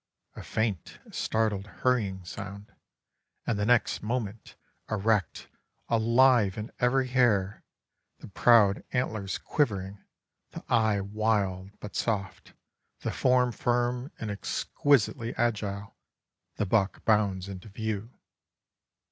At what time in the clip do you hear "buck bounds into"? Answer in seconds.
16.65-17.69